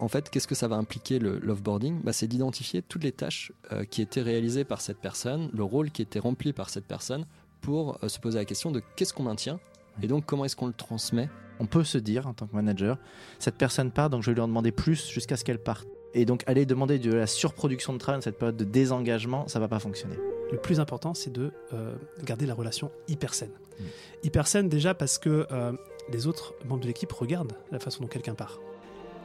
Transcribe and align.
en 0.00 0.08
fait, 0.08 0.30
qu'est-ce 0.30 0.46
que 0.46 0.54
ça 0.54 0.68
va 0.68 0.76
impliquer 0.76 1.18
le 1.18 1.38
l'offboarding? 1.38 2.00
Bah, 2.02 2.12
C'est 2.12 2.28
d'identifier 2.28 2.82
toutes 2.82 3.04
les 3.04 3.12
tâches 3.12 3.52
qui 3.90 4.02
étaient 4.02 4.22
réalisées 4.22 4.64
par 4.64 4.80
cette 4.80 4.98
personne, 4.98 5.50
le 5.52 5.62
rôle 5.64 5.90
qui 5.90 6.02
était 6.02 6.18
rempli 6.18 6.52
par 6.52 6.70
cette 6.70 6.86
personne, 6.86 7.26
pour 7.60 7.98
se 8.06 8.18
poser 8.18 8.38
la 8.38 8.44
question 8.44 8.70
de 8.70 8.82
qu'est-ce 8.96 9.12
qu'on 9.12 9.24
maintient 9.24 9.58
et 10.02 10.06
donc 10.06 10.24
comment 10.26 10.44
est-ce 10.44 10.56
qu'on 10.56 10.66
le 10.66 10.72
transmet? 10.72 11.28
On 11.60 11.66
peut 11.66 11.84
se 11.84 11.98
dire 11.98 12.26
en 12.26 12.34
tant 12.34 12.46
que 12.46 12.54
manager, 12.54 12.98
cette 13.38 13.56
personne 13.56 13.90
part, 13.90 14.10
donc 14.10 14.22
je 14.22 14.30
vais 14.30 14.34
lui 14.34 14.40
en 14.40 14.48
demander 14.48 14.70
plus 14.70 15.08
jusqu'à 15.08 15.36
ce 15.36 15.44
qu'elle 15.44 15.58
parte. 15.58 15.88
Et 16.14 16.24
donc 16.24 16.42
aller 16.46 16.64
demander 16.64 16.98
de 16.98 17.12
la 17.12 17.26
surproduction 17.26 17.92
de 17.92 17.98
travail 17.98 18.18
dans 18.18 18.24
cette 18.24 18.38
période 18.38 18.56
de 18.56 18.64
désengagement, 18.64 19.46
ça 19.48 19.58
va 19.58 19.68
pas 19.68 19.78
fonctionner. 19.78 20.16
Le 20.50 20.58
plus 20.58 20.80
important, 20.80 21.12
c'est 21.12 21.32
de 21.32 21.52
euh, 21.74 21.94
garder 22.24 22.46
la 22.46 22.54
relation 22.54 22.90
hyper 23.08 23.34
saine. 23.34 23.50
Mm. 23.50 23.84
Hyper 24.24 24.46
saine 24.46 24.68
déjà 24.68 24.94
parce 24.94 25.18
que 25.18 25.46
euh, 25.50 25.72
les 26.10 26.26
autres 26.26 26.54
membres 26.64 26.80
de 26.80 26.86
l'équipe 26.86 27.12
regardent 27.12 27.52
la 27.70 27.78
façon 27.78 28.02
dont 28.02 28.08
quelqu'un 28.08 28.34
part. 28.34 28.58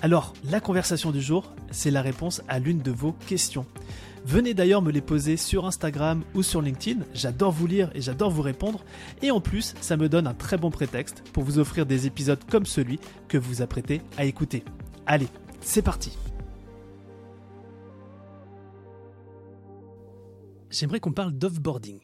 Alors, 0.00 0.32
la 0.44 0.60
conversation 0.60 1.10
du 1.10 1.20
jour, 1.20 1.52
c'est 1.72 1.90
la 1.90 2.02
réponse 2.02 2.42
à 2.46 2.60
l'une 2.60 2.78
de 2.78 2.92
vos 2.92 3.12
questions. 3.26 3.66
Venez 4.24 4.54
d'ailleurs 4.54 4.80
me 4.80 4.92
les 4.92 5.00
poser 5.00 5.36
sur 5.36 5.66
Instagram 5.66 6.22
ou 6.34 6.44
sur 6.44 6.62
LinkedIn, 6.62 7.00
j'adore 7.14 7.50
vous 7.50 7.66
lire 7.66 7.90
et 7.94 8.00
j'adore 8.00 8.30
vous 8.30 8.42
répondre, 8.42 8.84
et 9.22 9.32
en 9.32 9.40
plus 9.40 9.74
ça 9.80 9.96
me 9.96 10.08
donne 10.08 10.28
un 10.28 10.34
très 10.34 10.56
bon 10.56 10.70
prétexte 10.70 11.24
pour 11.32 11.42
vous 11.42 11.58
offrir 11.58 11.84
des 11.84 12.06
épisodes 12.06 12.38
comme 12.48 12.66
celui 12.66 13.00
que 13.26 13.38
vous 13.38 13.60
apprêtez 13.60 14.00
à 14.16 14.24
écouter. 14.24 14.64
Allez, 15.06 15.28
c'est 15.60 15.82
parti 15.82 16.16
J'aimerais 20.70 21.00
qu'on 21.00 21.12
parle 21.12 21.32
d'offboarding. 21.32 22.00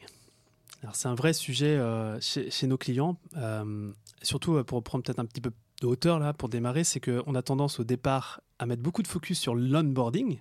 Alors 0.83 0.97
c'est 0.97 1.09
un 1.09 1.15
vrai 1.15 1.33
sujet 1.33 1.77
euh, 1.77 2.19
chez, 2.21 2.67
nos 2.67 2.79
clients, 2.79 3.19
euh, 3.37 3.93
surtout 4.23 4.57
euh, 4.57 4.65
pour 4.65 4.83
prendre 4.83 5.05
peut-être 5.05 5.21
un 5.21 5.27
petit 5.27 5.41
peu 5.41 5.51
hauteur 5.85 6.19
là 6.19 6.33
pour 6.33 6.49
démarrer, 6.49 6.85
c'est 6.85 7.01
qu'on 7.01 7.35
a 7.35 7.43
tendance 7.43 7.81
au 7.81 7.85
départ 7.85 8.41
à 8.59 8.67
mettre 8.67 8.83
beaucoup 8.83 9.03
de 9.03 9.09
focus 9.09 9.39
sur 9.39 9.55
l'onboarding. 9.55 10.39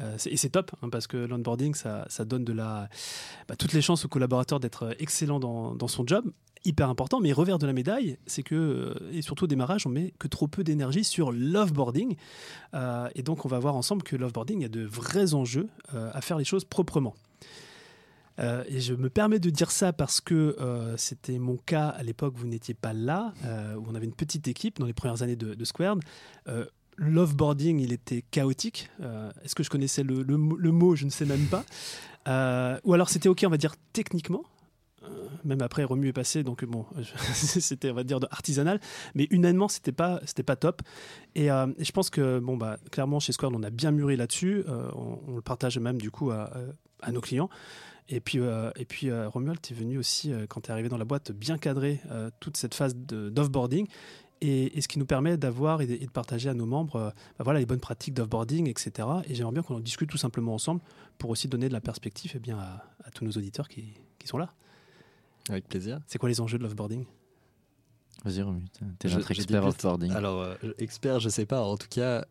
Euh, 0.00 0.16
et 0.26 0.36
c'est 0.36 0.48
top 0.48 0.70
hein, 0.82 0.88
parce 0.88 1.06
que 1.06 1.18
l'onboarding 1.18 1.74
ça, 1.74 2.06
donne 2.24 2.44
de 2.44 2.52
la, 2.52 2.88
bah, 3.48 3.56
toutes 3.56 3.72
les 3.72 3.82
chances 3.82 4.04
au 4.04 4.08
collaborateur 4.08 4.58
d'être 4.58 4.96
excellent 4.98 5.38
dans, 5.38 5.88
son 5.88 6.06
job, 6.06 6.30
hyper 6.64 6.88
important. 6.88 7.20
Mais 7.20 7.32
revers 7.32 7.58
de 7.58 7.66
la 7.66 7.72
médaille, 7.72 8.18
c'est 8.26 8.42
que, 8.42 8.54
euh, 8.54 9.10
et 9.12 9.22
surtout 9.22 9.44
au 9.44 9.48
démarrage, 9.48 9.86
on 9.86 9.90
met 9.90 10.14
que 10.18 10.28
trop 10.28 10.48
peu 10.48 10.64
d'énergie 10.64 11.04
sur 11.04 11.32
l'offboarding. 11.32 12.16
Euh, 12.74 13.08
et 13.14 13.22
donc 13.22 13.44
on 13.44 13.48
va 13.48 13.58
voir 13.58 13.76
ensemble 13.76 14.02
que 14.02 14.16
l'offboarding, 14.16 14.64
a 14.64 14.68
de 14.68 14.82
vrais 14.82 15.34
enjeux 15.34 15.68
à 15.92 16.20
faire 16.20 16.38
les 16.38 16.44
choses 16.44 16.64
proprement. 16.64 17.14
Euh, 18.38 18.64
et 18.68 18.80
je 18.80 18.94
me 18.94 19.10
permets 19.10 19.38
de 19.38 19.50
dire 19.50 19.70
ça 19.70 19.92
parce 19.92 20.20
que 20.20 20.56
euh, 20.60 20.96
c'était 20.96 21.38
mon 21.38 21.56
cas 21.56 21.88
à 21.88 22.02
l'époque, 22.02 22.34
vous 22.36 22.46
n'étiez 22.46 22.74
pas 22.74 22.92
là, 22.92 23.34
euh, 23.44 23.74
où 23.76 23.84
on 23.88 23.94
avait 23.94 24.06
une 24.06 24.14
petite 24.14 24.48
équipe 24.48 24.78
dans 24.78 24.86
les 24.86 24.92
premières 24.92 25.22
années 25.22 25.36
de, 25.36 25.54
de 25.54 25.64
Squared. 25.64 26.00
L'offboarding, 26.98 27.80
il 27.80 27.90
était 27.90 28.22
chaotique. 28.30 28.90
Est-ce 29.42 29.54
que 29.54 29.62
je 29.62 29.70
connaissais 29.70 30.02
le, 30.02 30.36
mot? 30.36 30.94
Je 30.94 31.06
ne 31.06 31.10
sais 31.10 31.24
même 31.24 31.46
pas. 31.46 31.64
ou 32.84 32.92
alors 32.92 33.08
c'était 33.08 33.30
OK, 33.30 33.42
on 33.46 33.50
va 33.50 33.56
dire 33.56 33.74
techniquement. 33.92 34.44
Même 35.44 35.62
après, 35.62 35.82
Remue 35.82 36.08
est 36.08 36.12
passé, 36.12 36.44
donc 36.44 36.64
bon, 36.64 36.86
c'était, 37.34 37.90
on 37.90 37.94
va 37.94 38.04
dire, 38.04 38.20
artisanal. 38.30 38.78
Mais 39.14 39.26
humainement, 39.30 39.66
c'était 39.66 39.90
pas, 39.90 40.20
pas 40.46 40.54
top. 40.54 40.82
Et, 41.34 41.46
je 41.46 41.92
pense 41.92 42.10
que, 42.10 42.38
bon, 42.38 42.58
bah, 42.58 42.76
clairement, 42.92 43.18
chez 43.18 43.32
Squared, 43.32 43.56
on 43.56 43.62
a 43.62 43.70
bien 43.70 43.90
mûri 43.90 44.14
là-dessus. 44.14 44.62
On, 44.68 45.34
le 45.34 45.42
partage 45.42 45.78
même, 45.78 45.98
du 45.98 46.10
coup, 46.10 46.30
à 46.30 47.10
nos 47.10 47.22
clients. 47.22 47.48
Et 48.08 48.20
puis, 48.20 48.38
euh, 48.38 48.70
et 48.76 48.84
puis 48.84 49.10
euh, 49.10 49.28
Romuald, 49.28 49.60
tu 49.60 49.72
es 49.72 49.76
venu 49.76 49.98
aussi, 49.98 50.32
euh, 50.32 50.46
quand 50.48 50.62
tu 50.62 50.68
es 50.68 50.72
arrivé 50.72 50.88
dans 50.88 50.98
la 50.98 51.04
boîte, 51.04 51.32
bien 51.32 51.58
cadrer 51.58 52.00
toute 52.40 52.56
cette 52.56 52.74
phase 52.74 52.94
d'offboarding. 52.96 53.86
Et, 54.44 54.76
et, 54.76 54.80
ce 54.80 54.88
qui 54.88 54.98
nous 54.98 55.06
permet 55.06 55.36
d'avoir 55.36 55.82
et, 55.82 55.86
de 55.86 56.10
partager 56.10 56.48
à 56.48 56.54
nos 56.54 56.66
membres 56.66 57.14
bah 57.38 57.44
voilà, 57.44 57.60
les 57.60 57.66
bonnes 57.66 57.78
pratiques 57.78 58.12
d'offboarding, 58.14 58.68
etc. 58.68 59.08
Et 59.28 59.36
j'aimerais 59.36 59.52
bien 59.52 59.62
qu'on 59.62 59.76
en 59.76 59.80
discute 59.80 60.10
tout 60.10 60.16
simplement 60.16 60.52
ensemble 60.52 60.80
pour 61.16 61.30
aussi 61.30 61.46
donner 61.46 61.68
de 61.68 61.72
la 61.72 61.80
perspective 61.80 62.32
et 62.34 62.38
eh 62.38 62.40
bien, 62.40 62.58
à, 62.58 63.10
tous 63.14 63.24
nos 63.24 63.30
auditeurs 63.30 63.68
qui, 63.68 63.94
qui, 64.18 64.26
sont 64.26 64.38
là. 64.38 64.52
Avec 65.48 65.68
plaisir. 65.68 66.00
C'est 66.08 66.18
quoi 66.18 66.28
les 66.28 66.40
enjeux 66.40 66.58
de 66.58 66.64
l'offboarding? 66.64 67.04
Vas-y, 68.24 68.42
Romu, 68.42 68.64
tu 68.72 69.06
es 69.06 69.14
notre 69.14 69.30
expert 69.30 69.64
offboarding. 69.64 70.10
Alors, 70.10 70.56
expert, 70.78 71.20
je 71.20 71.28
sais 71.28 71.46
pas. 71.46 71.62
En 71.62 71.76
tout 71.76 71.88
cas, 71.88 72.24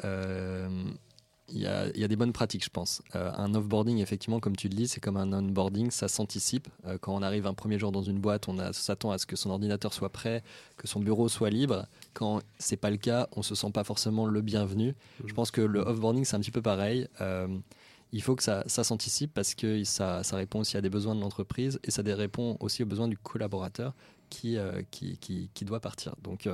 il 1.54 1.62
y, 1.62 1.68
a, 1.68 2.08
des 2.08 2.16
bonnes 2.16 2.34
pratiques, 2.34 2.64
je 2.64 2.70
pense. 2.70 3.02
Euh, 3.16 3.32
un 3.36 3.54
offboarding, 3.54 4.00
effectivement, 4.00 4.40
comme 4.40 4.56
tu 4.56 4.70
le 4.70 4.76
dis, 4.76 4.88
c'est 4.88 5.00
comme 5.00 5.18
un 5.18 5.32
onboarding, 5.34 5.92
ça 5.92 6.08
s'anticipe. 6.08 6.68
Euh, 6.86 6.98
quand 7.00 7.14
on 7.14 7.22
arrive 7.22 7.48
un 7.48 7.54
premier 7.54 7.78
jour 7.78 7.92
dans 7.92 8.02
une 8.02 8.20
boîte, 8.20 8.48
on 8.48 8.74
s'attend 8.74 9.12
à 9.12 9.18
ce 9.18 9.26
que 9.26 9.36
son 9.36 9.50
ordinateur 9.50 9.94
soit 9.94 10.10
prêt, 10.10 10.44
que 10.78 10.88
son 10.88 11.00
bureau 11.00 11.30
soit 11.30 11.50
libre. 11.50 11.86
Quand 12.14 12.42
c'est 12.58 12.78
pas 12.78 12.90
le 12.90 12.98
cas, 12.98 13.28
on 13.36 13.42
se 13.42 13.56
sent 13.56 13.72
pas 13.72 13.84
forcément 13.84 14.26
le 14.26 14.42
bienvenu. 14.42 14.90
Mmh. 14.90 15.28
Je 15.28 15.34
pense 15.34 15.52
que 15.52 15.62
le 15.62 15.80
offboarding, 15.80 16.26
c'est 16.26 16.36
un 16.36 16.40
petit 16.40 16.52
peu 16.52 16.62
pareil. 16.62 17.08
Euh, 17.22 17.48
il 18.14 18.22
faut 18.22 18.36
que 18.36 18.44
ça, 18.44 18.64
s'anticipe 18.68 19.34
parce 19.34 19.56
que 19.56 19.84
ça, 19.84 20.22
répond 20.34 20.60
aussi 20.60 20.78
à 20.78 20.82
des 20.82 20.90
besoins 20.90 21.16
de 21.16 21.22
l'entreprise 21.22 21.80
et 21.84 21.92
ça 21.92 22.02
répond 22.06 22.58
aussi 22.60 22.84
aux 22.84 22.86
besoins 22.86 23.08
du 23.08 23.18
collaborateur 23.18 23.94
qui, 24.30 24.58
qui, 24.92 25.50
qui 25.54 25.66
doit 25.66 25.80
partir. 25.80 26.16
Donc, 26.22 26.50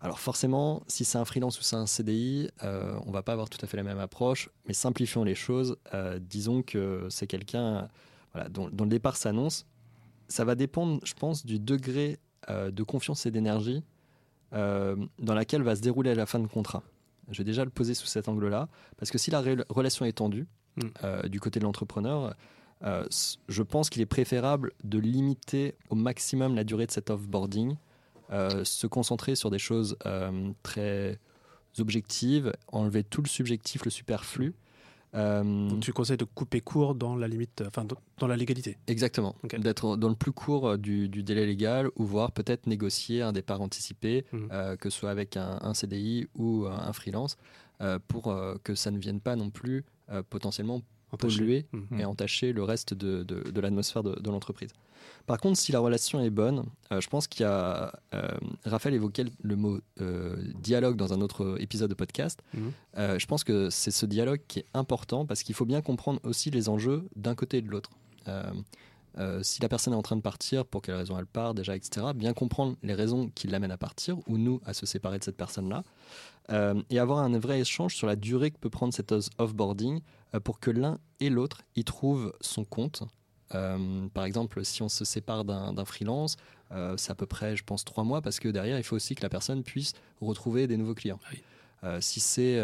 alors 0.00 0.20
forcément, 0.20 0.82
si 0.86 1.04
c'est 1.04 1.18
un 1.18 1.24
freelance 1.24 1.58
ou 1.58 1.62
c'est 1.62 1.76
un 1.76 1.86
CDI, 1.86 2.50
euh, 2.62 2.98
on 3.06 3.10
va 3.10 3.22
pas 3.22 3.32
avoir 3.32 3.48
tout 3.48 3.58
à 3.62 3.66
fait 3.66 3.76
la 3.76 3.82
même 3.82 3.98
approche, 3.98 4.48
mais 4.66 4.74
simplifions 4.74 5.24
les 5.24 5.34
choses. 5.34 5.76
Euh, 5.92 6.20
disons 6.20 6.62
que 6.62 7.06
c'est 7.10 7.26
quelqu'un 7.26 7.88
dont, 8.50 8.68
le 8.68 8.86
départ 8.86 9.16
s'annonce. 9.16 9.66
Ça 10.28 10.44
va 10.44 10.54
dépendre, 10.54 11.00
je 11.04 11.14
pense, 11.14 11.44
du 11.44 11.58
degré 11.58 12.20
euh, 12.48 12.70
de 12.70 12.82
confiance 12.82 13.26
et 13.26 13.30
d'énergie 13.30 13.82
dans 14.50 15.34
laquelle 15.34 15.60
va 15.60 15.76
se 15.76 15.82
dérouler 15.82 16.14
la 16.14 16.24
fin 16.24 16.38
de 16.38 16.46
contrat. 16.46 16.82
Je 17.30 17.36
vais 17.36 17.44
déjà 17.44 17.66
le 17.66 17.70
poser 17.70 17.92
sous 17.92 18.06
cet 18.06 18.28
angle-là, 18.28 18.70
parce 18.96 19.10
que 19.10 19.18
si 19.18 19.30
la 19.30 19.42
relation 19.68 20.06
est 20.06 20.12
tendue 20.12 20.46
hmm. 20.76 21.28
du 21.28 21.38
côté 21.38 21.60
de 21.60 21.66
l'entrepreneur, 21.66 22.34
je 22.80 23.62
pense 23.62 23.90
qu'il 23.90 24.00
est 24.00 24.06
préférable 24.06 24.72
de 24.84 24.98
limiter 24.98 25.74
au 25.90 25.96
maximum 25.96 26.54
la 26.54 26.64
durée 26.64 26.86
de 26.86 26.90
cet 26.90 27.10
offboarding 27.10 27.72
euh, 27.72 27.74
se 28.30 28.86
concentrer 28.86 29.34
sur 29.34 29.50
des 29.50 29.58
choses 29.58 29.96
euh, 30.06 30.50
très 30.62 31.18
objectives, 31.78 32.52
enlever 32.72 33.04
tout 33.04 33.22
le 33.22 33.28
subjectif, 33.28 33.84
le 33.84 33.90
superflu. 33.90 34.54
Euh, 35.14 35.68
Donc 35.70 35.80
tu 35.80 35.92
conseilles 35.92 36.18
de 36.18 36.24
couper 36.24 36.60
court 36.60 36.94
dans 36.94 37.16
la 37.16 37.28
limite, 37.28 37.62
enfin 37.66 37.86
dans 38.18 38.26
la 38.26 38.36
légalité. 38.36 38.76
Exactement. 38.86 39.34
D'être 39.44 39.96
dans 39.96 40.08
le 40.10 40.14
plus 40.14 40.32
court 40.32 40.76
du, 40.76 41.08
délai 41.08 41.46
légal 41.46 41.88
ou 41.96 42.04
voire 42.04 42.32
peut-être 42.32 42.66
négocier 42.66 43.22
un 43.22 43.32
départ 43.32 43.62
anticipé, 43.62 44.26
mhm. 44.32 44.76
que 44.76 44.90
ce 44.90 44.98
soit 44.98 45.10
avec 45.10 45.36
un, 45.38 45.72
CDI 45.72 46.28
ou 46.34 46.66
un, 46.66 46.92
freelance, 46.92 47.38
pour 48.08 48.36
que 48.62 48.74
ça 48.74 48.90
ne 48.90 48.98
vienne 48.98 49.20
pas 49.20 49.36
non 49.36 49.48
plus 49.48 49.84
potentiellement 50.28 50.82
polluer 51.16 51.64
mhm. 51.72 52.00
et 52.00 52.04
entacher 52.04 52.52
le 52.52 52.62
reste 52.64 52.92
de, 52.92 53.22
de, 53.22 53.60
l'atmosphère 53.60 54.02
de, 54.02 54.20
de 54.20 54.30
l'entreprise. 54.30 54.70
Par 55.28 55.38
contre, 55.38 55.58
si 55.58 55.72
la 55.72 55.80
relation 55.80 56.20
est 56.20 56.30
bonne, 56.30 56.64
euh, 56.90 57.02
je 57.02 57.08
pense 57.08 57.26
qu'il 57.28 57.42
y 57.42 57.44
a. 57.44 57.92
Euh, 58.14 58.28
Raphaël 58.64 58.94
évoquait 58.94 59.26
le 59.42 59.56
mot 59.56 59.78
euh, 60.00 60.36
dialogue 60.54 60.96
dans 60.96 61.12
un 61.12 61.20
autre 61.20 61.56
épisode 61.60 61.90
de 61.90 61.94
podcast. 61.94 62.40
Mhm. 62.54 62.72
je 63.18 63.26
pense 63.26 63.44
que 63.44 63.68
c'est 63.70 63.90
ce 63.90 64.06
dialogue 64.06 64.40
qui 64.48 64.60
est 64.60 64.66
important 64.72 65.26
parce 65.26 65.42
qu'il 65.42 65.54
faut 65.54 65.66
bien 65.66 65.82
comprendre 65.82 66.18
aussi 66.24 66.50
les 66.50 66.68
enjeux 66.68 67.08
d'un 67.14 67.34
côté 67.34 67.58
et 67.58 67.62
de 67.62 67.68
l'autre. 67.68 67.90
si 69.42 69.60
la 69.60 69.68
personne 69.68 69.92
est 69.92 69.96
en 69.96 70.02
train 70.02 70.16
de 70.16 70.22
partir, 70.22 70.64
pour 70.64 70.80
quelles 70.80 70.94
raisons 70.96 71.18
elle 71.18 71.26
part, 71.26 71.52
déjà, 71.52 71.76
etc., 71.76 72.06
bien 72.14 72.32
comprendre 72.32 72.76
les 72.82 72.94
raisons 72.94 73.30
qui 73.34 73.48
l'amènent 73.48 73.70
à 73.70 73.76
partir 73.78 74.16
ou 74.26 74.38
nous 74.38 74.60
à 74.64 74.72
se 74.72 74.86
séparer 74.86 75.18
de 75.18 75.24
cette 75.24 75.36
personne-là. 75.36 75.84
et 76.88 76.98
avoir 76.98 77.18
un 77.18 77.38
vrai 77.38 77.60
échange 77.60 77.94
sur 77.94 78.06
la 78.06 78.16
durée 78.16 78.50
que 78.50 78.58
peut 78.58 78.70
prendre 78.70 78.94
cet 78.94 79.14
offboarding 79.36 80.00
pour 80.42 80.58
que 80.58 80.70
l'un 80.70 80.98
et 81.20 81.28
l'autre 81.28 81.62
y 81.76 81.84
trouvent 81.84 82.32
son 82.40 82.64
compte 82.64 83.04
euh, 83.54 84.08
par 84.12 84.24
exemple, 84.24 84.64
si 84.64 84.82
on 84.82 84.88
se 84.88 85.04
sépare 85.04 85.44
d'un 85.44 85.84
freelance, 85.84 86.36
euh, 86.72 86.96
c'est 86.96 87.10
à 87.10 87.14
peu 87.14 87.26
près, 87.26 87.56
je 87.56 87.64
pense, 87.64 87.84
trois 87.84 88.04
mois 88.04 88.20
parce 88.20 88.40
que 88.40 88.48
derrière, 88.48 88.78
il 88.78 88.84
faut 88.84 88.96
aussi 88.96 89.14
que 89.14 89.22
la 89.22 89.28
personne 89.28 89.62
puisse 89.62 89.92
retrouver 90.20 90.66
des 90.66 90.76
nouveaux 90.76 90.94
clients. 90.94 91.20
Euh, 91.84 92.00
si 92.00 92.20
c'est 92.20 92.60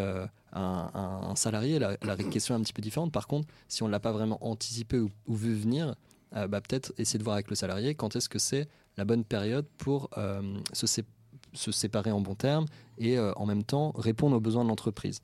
un, 0.53 1.35
salarié, 1.37 1.79
la, 1.79 1.97
question 2.31 2.55
est 2.55 2.59
un 2.59 2.63
petit 2.63 2.73
peu 2.73 2.83
différente. 2.83 3.13
Par 3.13 3.27
contre, 3.27 3.49
si 3.69 3.83
on 3.83 3.87
ne 3.87 3.93
l'a 3.93 4.01
pas 4.01 4.13
vraiment 4.13 4.45
anticipé 4.47 4.99
ou, 4.99 5.11
vu 5.29 5.55
venir, 5.55 5.95
bah, 6.33 6.61
peut-être 6.61 6.93
essayer 6.99 7.19
de 7.19 7.25
voir 7.25 7.35
avec 7.35 7.49
le 7.49 7.55
salarié 7.55 7.95
quand 7.95 8.17
est-ce 8.17 8.29
que 8.29 8.39
c'est 8.39 8.69
la 8.97 9.05
bonne 9.05 9.25
période 9.25 9.67
pour 9.79 10.11
se, 10.73 10.87
se, 11.53 11.73
séparer 11.73 12.11
en 12.11 12.21
bon 12.21 12.35
terme 12.35 12.67
et 12.99 13.19
en 13.19 13.47
même 13.47 13.63
temps 13.63 13.93
répondre 13.97 14.37
aux 14.37 14.41
besoins 14.41 14.65
de 14.65 14.69
l'entreprise. 14.69 15.23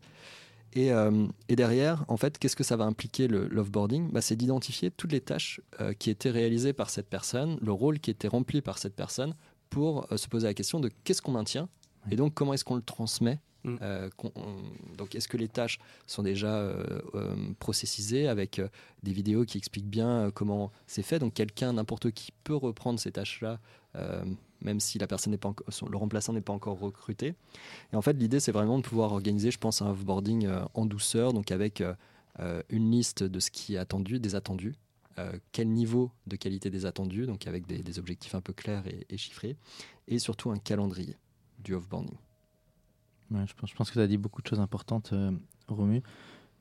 Et, 0.75 0.93
euh, 0.93 1.27
et 1.49 1.57
derrière, 1.57 2.05
en 2.09 2.17
fait, 2.17 2.39
qu'est-ce 2.39 2.55
que 2.57 2.63
ça 2.65 2.77
va 2.77 2.85
impliquer 2.85 3.27
le 3.29 3.49
l'offboarding? 3.49 4.11
Bah, 4.13 4.21
C'est 4.21 4.37
d'identifier 4.37 4.91
toutes 4.91 5.13
les 5.13 5.21
tâches 5.21 5.61
euh, 5.81 5.93
qui 5.93 6.11
étaient 6.11 6.31
réalisées 6.31 6.73
par 6.73 6.91
cette 6.91 7.09
personne, 7.09 7.59
le 7.61 7.73
rôle 7.73 7.99
qui 7.99 8.11
était 8.11 8.29
rempli 8.29 8.61
par 8.63 8.79
cette 8.79 8.95
personne, 8.95 9.35
pour 9.69 10.07
euh, 10.13 10.17
se 10.17 10.29
poser 10.29 10.47
la 10.47 10.55
question 10.55 10.79
de 10.81 10.91
qu'est-ce 11.05 11.23
qu'on 11.23 11.33
maintient 11.33 11.69
et 12.11 12.17
donc 12.17 12.33
comment 12.35 12.55
est-ce 12.55 12.65
qu'on 12.65 12.77
le 12.77 12.83
transmet. 12.83 13.41
Mm. 13.65 13.77
Euh, 13.83 14.09
on- 14.25 14.97
donc 14.97 15.15
est-ce 15.15 15.29
que 15.29 15.37
les 15.37 15.49
tâches 15.49 15.79
sont 16.07 16.23
déjà 16.23 16.73
processisées 17.59 18.27
avec 18.29 18.61
des 19.03 19.13
vidéos 19.13 19.45
qui 19.45 19.59
expliquent 19.59 19.91
bien 19.91 20.31
comment 20.35 20.71
c'est 20.87 21.03
fait? 21.03 21.19
Donc 21.19 21.35
quelqu'un, 21.35 21.73
n'importe 21.75 22.11
qui 22.11 22.33
peut 22.45 22.55
reprendre 22.57 22.99
ces 22.99 23.13
tâches-là, 23.13 23.59
même 24.63 24.81
si 24.81 24.99
la 24.99 25.07
personne 25.07 25.33
n'est 25.33 25.39
pas 25.39 25.55
le 25.89 25.97
remplaçant 25.97 26.33
n'est 26.33 26.41
pas 26.41 26.53
encore 26.53 26.79
recruté. 26.79 27.35
Et 27.93 27.97
en 27.97 28.03
fait, 28.03 28.15
l'idée, 28.15 28.41
c'est 28.41 28.53
vraiment 28.53 28.79
de 28.79 28.83
pouvoir 28.83 29.13
organiser, 29.13 29.51
je 29.51 29.59
pense, 29.59 29.83
un 29.83 29.91
offboarding 29.91 30.47
euh, 30.47 30.65
en 30.75 30.87
douceur, 30.87 31.33
donc 31.33 31.51
avec 31.51 31.81
euh, 31.81 31.95
euh, 32.41 32.63
une 32.69 32.91
liste 32.91 33.23
de 33.23 33.41
ce 33.41 33.51
qui 33.51 33.75
est 33.75 33.79
attendu, 33.79 34.21
des 34.21 34.35
attendus, 34.35 34.75
euh, 35.19 35.33
quel 35.53 35.69
niveau 35.69 36.11
de 36.27 36.37
qualité 36.37 36.71
des 36.71 36.87
attendus, 36.87 37.27
donc 37.27 37.47
avec 37.47 37.67
des, 37.67 37.99
objectifs 37.99 38.35
un 38.35 38.41
peu 38.41 38.53
clairs 38.53 38.85
et, 38.87 39.17
chiffrés, 39.17 39.57
et 40.09 40.19
surtout 40.19 40.51
un 40.51 40.59
calendrier 40.59 41.17
du 41.59 41.75
offboarding. 41.75 42.17
Ouais, 43.31 43.45
je, 43.47 43.75
pense, 43.75 43.91
que 43.91 43.95
tu 43.95 44.01
as 44.01 44.07
dit 44.07 44.17
beaucoup 44.17 44.43
de 44.43 44.47
choses 44.47 44.61
importantes, 44.61 45.13
Romu. 45.69 46.03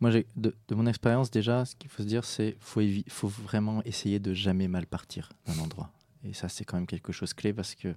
Moi, 0.02 0.12
de, 0.38 0.56
mon 0.72 0.86
expérience, 0.86 1.30
déjà, 1.30 1.66
ce 1.66 1.76
qu'il 1.76 1.90
faut 1.90 2.04
se 2.04 2.08
dire, 2.08 2.24
c'est 2.24 2.56
faut, 2.60 2.82
évi- 2.82 3.10
faut 3.10 3.28
vraiment 3.28 3.84
essayer 3.84 4.20
de 4.20 4.34
jamais 4.34 4.68
mal 4.68 4.86
partir 4.88 5.30
d'un 5.46 5.60
endroit. 5.60 5.92
Et 6.24 6.34
ça, 6.34 6.50
c'est 6.50 6.66
quand 6.66 6.78
même 6.78 6.88
quelque 6.88 7.12
chose 7.12 7.34
clé 7.34 7.54
parce 7.54 7.76
que 7.76 7.96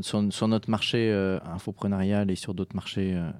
sur, 0.00 0.48
notre 0.48 0.70
marché 0.70 1.10
euh, 1.12 1.38
infoprenarial 1.44 2.30
et 2.30 2.34
sur 2.34 2.54
d'autres 2.54 2.74
marchés, 2.74 3.14
euh, 3.14 3.30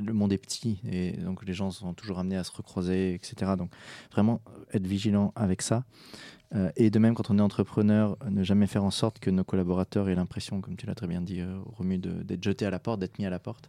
le 0.00 0.12
monde 0.12 0.32
est 0.32 0.38
petit 0.38 0.80
et 0.90 1.12
donc 1.12 1.44
les 1.44 1.52
gens 1.52 1.70
sont 1.70 1.92
toujours 1.92 2.18
amenés 2.18 2.36
à 2.36 2.44
se 2.44 2.52
recroiser, 2.52 3.14
etc. 3.14 3.52
Donc, 3.58 3.70
vraiment 4.10 4.40
être 4.72 4.86
vigilant 4.86 5.32
avec 5.36 5.60
ça. 5.60 5.84
Euh, 6.54 6.70
et 6.76 6.90
de 6.90 6.98
même, 6.98 7.14
quand 7.14 7.30
on 7.30 7.38
est 7.38 7.42
entrepreneur, 7.42 8.16
ne 8.30 8.42
jamais 8.42 8.66
faire 8.66 8.84
en 8.84 8.90
sorte 8.90 9.18
que 9.18 9.30
nos 9.30 9.44
collaborateurs 9.44 10.08
aient 10.08 10.14
l'impression, 10.14 10.60
comme 10.60 10.76
tu 10.76 10.86
l'as 10.86 10.94
très 10.94 11.06
bien 11.06 11.20
dit, 11.20 11.40
euh, 11.40 11.58
Romu, 11.76 11.98
de- 11.98 12.22
d'être 12.22 12.42
jetés 12.42 12.66
à 12.66 12.70
la 12.70 12.78
porte, 12.78 13.00
d'être 13.00 13.18
mis 13.18 13.26
à 13.26 13.30
la 13.30 13.38
porte. 13.38 13.68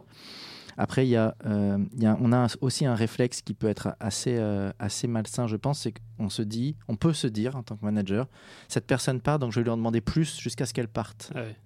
Après, 0.76 1.06
il 1.06 1.10
y 1.10 1.16
a, 1.16 1.34
euh, 1.46 1.78
il 1.94 2.02
y 2.02 2.06
a- 2.06 2.16
on 2.20 2.32
a 2.32 2.46
aussi 2.60 2.84
un 2.86 2.94
réflexe 2.94 3.42
qui 3.42 3.54
peut 3.54 3.68
être 3.68 3.94
assez, 4.00 4.36
euh, 4.38 4.72
assez 4.78 5.06
malsain, 5.06 5.46
je 5.46 5.56
pense, 5.56 5.80
c'est 5.80 5.94
qu'on 6.18 6.28
se 6.28 6.42
dit, 6.42 6.76
on 6.88 6.96
peut 6.96 7.12
se 7.12 7.26
dire 7.26 7.56
en 7.56 7.62
tant 7.62 7.76
que 7.76 7.84
manager, 7.84 8.26
cette 8.68 8.86
personne 8.86 9.20
part, 9.20 9.38
donc 9.38 9.52
je 9.52 9.60
vais 9.60 9.64
lui 9.64 9.70
en 9.70 9.76
demander 9.76 10.00
plus 10.00 10.38
jusqu'à 10.40 10.66
ce 10.66 10.74
qu'elle 10.74 10.88
parte. 10.88 11.30
Ah 11.34 11.42
ouais. 11.42 11.56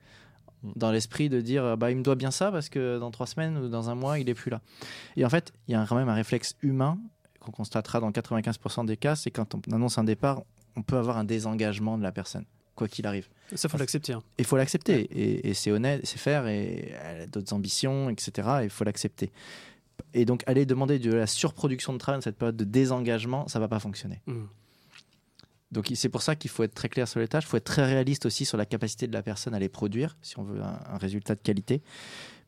Dans 0.75 0.91
l'esprit 0.91 1.29
de 1.29 1.41
dire, 1.41 1.77
bah, 1.77 1.91
il 1.93 1.97
me 1.97 2.03
doit 2.03 2.17
bien 2.17 2.33
ça 2.33 2.51
parce 2.51 2.69
que 2.69 2.99
dans 2.99 3.11
trois 3.13 3.27
semaines 3.29 3.57
ou 3.59 3.69
dans 3.69 3.91
un 3.91 3.95
mois, 3.95 4.19
il 4.19 4.29
est 4.29 4.35
plus 4.35 4.51
là. 4.51 4.61
Et 5.17 5.25
en 5.25 5.31
fait, 5.31 5.53
il 5.69 5.73
y 5.73 5.75
a 5.77 5.87
quand 5.89 5.95
même 5.97 6.09
un 6.09 6.15
réflexe 6.15 6.57
humain 6.63 6.99
qu'on 7.39 7.53
constatera 7.53 8.01
dans 8.01 8.11
95% 8.11 8.85
des 8.85 8.97
cas, 8.97 9.15
c'est 9.15 9.31
quand 9.31 9.55
on 9.55 9.61
annonce 9.73 9.99
un 9.99 10.05
départ, 10.05 10.43
on 10.77 10.83
peut 10.83 10.97
avoir 10.99 11.17
un 11.17 11.25
désengagement 11.25 11.97
de 11.97 12.03
la 12.03 12.11
personne, 12.11 12.45
quoi 12.79 12.89
qu'il 12.89 13.07
arrive. 13.07 13.29
Ça, 13.55 13.69
faut 13.69 13.77
l'accepter. 13.79 14.13
hein. 14.15 14.23
Il 14.39 14.45
faut 14.45 14.57
l'accepter. 14.57 15.01
Et, 15.13 15.49
et 15.51 15.55
c'est 15.55 15.71
honnête, 15.71 16.01
c'est 16.05 16.19
faire, 16.19 16.47
et 16.47 16.95
elle 17.05 17.21
a 17.23 17.27
d'autres 17.27 17.53
ambitions, 17.53 18.09
etc. 18.11 18.49
Et 18.61 18.65
il 18.65 18.71
faut 18.71 18.85
l'accepter. 18.85 19.31
Et 20.15 20.25
donc, 20.25 20.43
aller 20.47 20.65
demander 20.65 20.99
de 20.99 21.13
la 21.13 21.27
surproduction 21.27 21.93
de 21.93 21.99
travail 21.99 22.19
dans 22.21 22.25
cette 22.25 22.39
période 22.39 22.57
de 22.57 22.65
désengagement, 22.65 23.49
ça 23.49 23.59
va 23.59 23.69
pas 23.69 23.81
fonctionner. 23.81 24.23
Mm. 24.27 24.45
Donc, 25.71 25.91
c'est 25.95 26.09
pour 26.09 26.23
ça 26.23 26.35
qu'il 26.35 26.51
faut 26.51 26.63
être 26.63 26.73
très 26.75 26.89
clair 26.89 27.07
sur 27.07 27.21
les 27.21 27.29
tâches. 27.29 27.45
Il 27.45 27.49
faut 27.49 27.59
être 27.59 27.65
très 27.65 27.85
réaliste 27.85 28.25
aussi 28.25 28.47
sur 28.47 28.57
la 28.57 28.65
capacité 28.65 29.07
de 29.07 29.13
la 29.13 29.23
personne 29.23 29.55
à 29.55 29.59
les 29.59 29.69
produire, 29.69 30.17
si 30.23 30.39
on 30.39 30.43
veut 30.45 30.63
un, 30.63 30.81
un 30.89 30.97
résultat 30.97 31.35
de 31.35 31.41
qualité. 31.41 31.83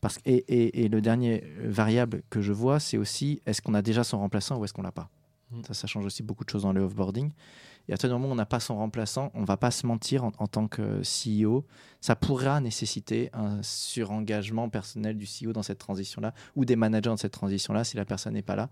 Parce, 0.01 0.19
et, 0.25 0.37
et- 0.49 0.85
et 0.85 0.89
le 0.89 1.03
dernier 1.03 1.45
variable 1.63 2.23
que 2.31 2.41
je 2.41 2.53
vois, 2.53 2.81
c'est 2.81 2.97
aussi 2.97 3.43
est-ce 3.45 3.61
qu'on 3.61 3.75
a 3.75 3.83
déjà 3.83 4.05
son 4.05 4.19
remplaçant 4.21 4.57
ou 4.59 4.65
est-ce 4.65 4.73
qu'on 4.73 4.81
l'a 4.83 4.93
pas? 4.93 5.11
Mm. 5.51 5.63
ça, 5.71 5.87
change 5.87 6.05
aussi 6.05 6.23
beaucoup 6.23 6.45
de 6.45 6.51
choses 6.51 6.63
dans 6.63 6.73
le 6.73 6.83
offboarding. 6.83 7.31
Et 7.89 7.93
à 7.93 7.95
partir 7.95 8.09
du 8.09 8.13
moment 8.15 8.29
où 8.29 8.33
on 8.33 8.37
n'a 8.37 8.47
pas 8.47 8.61
son 8.61 8.77
remplaçant, 8.77 9.31
on 9.35 9.45
va 9.45 9.57
pas 9.57 9.71
se 9.71 9.87
mentir 9.87 10.25
en, 10.25 10.31
tant 10.31 10.69
que 10.69 11.01
CEO. 11.03 11.65
Ça 12.01 12.15
pourra 12.15 12.61
nécessiter 12.61 13.31
un 13.33 13.63
surengagement 13.63 14.69
personnel 14.69 15.17
du 15.17 15.27
CEO 15.27 15.53
dans 15.53 15.63
cette 15.63 15.79
transition-là 15.79 16.35
ou 16.55 16.65
des 16.65 16.77
managers 16.77 17.11
dans 17.11 17.17
cette 17.17 17.33
transition-là 17.33 17.85
si 17.85 17.97
la 17.97 18.05
personne 18.05 18.35
n'est 18.35 18.43
pas 18.43 18.57
là. 18.57 18.69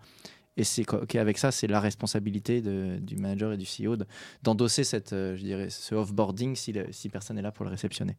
Et 0.57 0.65
c'est 0.65 0.85
avec 1.17 1.39
ça, 1.39 1.53
c'est 1.53 1.69
la 1.69 1.81
responsabilité 1.81 2.61
du 2.61 3.17
manager 3.17 3.53
et 3.53 3.57
du 3.57 3.65
CEO 3.65 3.97
de- 3.97 4.07
d'endosser 4.43 4.83
cette, 4.83 5.13
euh, 5.13 5.37
je 5.37 5.43
dirais, 5.43 5.71
ce 5.71 5.95
offboarding 5.95 6.57
si, 6.57 6.75
si 6.91 7.09
personne 7.09 7.37
n'est 7.37 7.43
là 7.43 7.53
pour 7.53 7.65
le 7.65 7.71
réceptionner. 7.71 8.17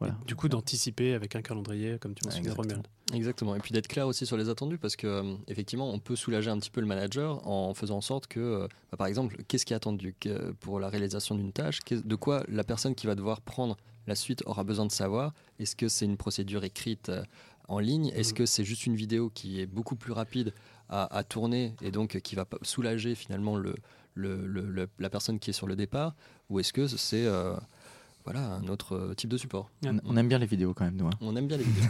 Voilà. 0.00 0.16
Du 0.26 0.34
coup, 0.34 0.48
d'anticiper 0.48 1.12
avec 1.14 1.36
un 1.36 1.42
calendrier, 1.42 1.98
comme 1.98 2.14
tu 2.14 2.24
mentionnais, 2.24 2.48
exactement. 2.48 2.68
Romuald. 2.74 2.86
Exactement. 3.12 3.54
Et 3.54 3.58
puis 3.60 3.72
d'être 3.72 3.86
clair 3.88 4.06
aussi 4.06 4.24
sur 4.24 4.36
les 4.38 4.48
attendus 4.48 4.78
parce 4.78 4.96
que 4.96 5.06
euh, 5.06 5.34
effectivement, 5.46 5.90
on 5.90 5.98
peut 5.98 6.16
soulager 6.16 6.50
un 6.50 6.58
petit 6.58 6.70
peu 6.70 6.80
le 6.80 6.86
manager 6.86 7.46
en 7.46 7.74
faisant 7.74 7.98
en 7.98 8.00
sorte 8.00 8.26
que, 8.26 8.40
euh, 8.40 8.68
bah, 8.90 8.96
par 8.96 9.06
exemple, 9.06 9.36
qu'est-ce 9.46 9.66
qui 9.66 9.74
est 9.74 9.76
attendu 9.76 10.14
que- 10.18 10.52
pour 10.60 10.80
la 10.80 10.88
réalisation 10.88 11.34
d'une 11.34 11.52
tâche, 11.52 11.80
de 11.90 12.14
quoi 12.16 12.44
la 12.48 12.64
personne 12.64 12.94
qui 12.94 13.06
va 13.06 13.14
devoir 13.14 13.42
prendre 13.42 13.76
la 14.06 14.14
suite 14.14 14.42
aura 14.46 14.64
besoin 14.64 14.86
de 14.86 14.92
savoir? 14.92 15.34
Est-ce 15.58 15.76
que 15.76 15.88
c'est 15.88 16.06
une 16.06 16.16
procédure 16.16 16.64
écrite 16.64 17.10
euh, 17.10 17.22
en 17.68 17.78
ligne? 17.78 18.08
Est-ce 18.14 18.30
Mhm. 18.30 18.36
que 18.38 18.46
c'est 18.46 18.64
juste 18.64 18.86
une 18.86 18.96
vidéo 18.96 19.28
qui 19.28 19.60
est 19.60 19.66
beaucoup 19.66 19.96
plus 19.96 20.12
rapide 20.12 20.54
à, 20.88 21.14
à 21.14 21.24
tourner 21.24 21.74
et 21.82 21.90
donc 21.90 22.18
qui 22.20 22.34
va 22.36 22.46
soulager 22.62 23.14
finalement 23.14 23.54
le, 23.56 23.74
le- 24.14 24.46
le- 24.46 24.64
le- 24.70 24.88
la 24.98 25.10
personne 25.10 25.38
qui 25.38 25.50
est 25.50 25.52
sur 25.52 25.66
le 25.66 25.76
départ? 25.76 26.14
Ou 26.48 26.58
est-ce 26.58 26.72
que 26.72 26.86
c'est 26.88 27.26
euh, 27.26 27.54
voilà, 28.24 28.40
un 28.54 28.66
autre 28.68 28.94
euh, 28.96 29.14
type 29.14 29.30
de 29.30 29.36
support 29.36 29.70
Ouais. 29.82 29.90
On, 30.04 30.14
on 30.14 30.16
aime 30.16 30.28
bien 30.28 30.38
les 30.38 30.46
vidéos 30.46 30.74
quand 30.74 30.84
même, 30.84 30.96
nous. 30.96 31.06
hein. 31.06 31.10
On 31.20 31.34
aime 31.36 31.46
bien 31.48 31.56
les 31.56 31.64
vidéos. 31.64 31.88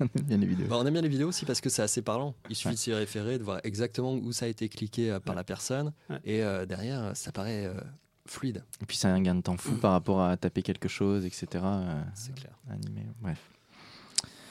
on 0.00 0.04
aime 0.04 0.24
bien 0.26 0.36
les 0.38 0.46
vidéos. 0.46 0.66
Bah, 0.68 0.76
on 0.80 0.86
aime 0.86 0.92
bien 0.92 1.02
les 1.02 1.08
vidéos 1.08 1.28
aussi 1.28 1.44
parce 1.44 1.60
que 1.60 1.68
c'est 1.68 1.82
assez 1.82 2.02
parlant. 2.02 2.34
Il 2.50 2.56
suffit 2.56 2.68
Ouais. 2.68 2.74
de 2.74 2.78
s'y 2.78 2.92
référer, 2.92 3.38
de 3.38 3.44
voir 3.44 3.60
exactement 3.64 4.14
où 4.14 4.32
ça 4.32 4.46
a 4.46 4.48
été 4.48 4.68
cliqué 4.68 5.10
euh, 5.10 5.20
par 5.20 5.34
Ouais. 5.34 5.36
la 5.40 5.44
personne. 5.44 5.92
Ouais. 6.10 6.20
Et 6.24 6.42
euh, 6.42 6.66
derrière, 6.66 7.16
ça 7.16 7.32
paraît 7.32 7.66
euh, 7.66 7.74
fluide. 8.26 8.64
Et 8.82 8.86
puis, 8.86 8.96
c'est 8.96 9.08
un 9.08 9.20
gain 9.20 9.34
de 9.34 9.42
temps 9.42 9.56
fou 9.56 9.74
par 9.76 9.92
rapport 9.92 10.22
à 10.22 10.36
taper 10.36 10.62
quelque 10.62 10.88
chose, 10.88 11.24
etc. 11.26 11.46
euh, 11.64 12.02
C'est 12.14 12.34
clair. 12.34 12.52
animé. 12.70 13.06
Bref. 13.20 13.38